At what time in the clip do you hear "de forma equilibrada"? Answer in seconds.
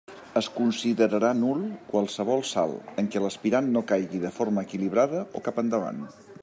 4.27-5.25